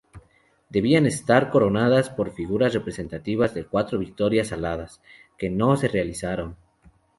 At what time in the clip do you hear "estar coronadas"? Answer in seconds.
1.05-2.09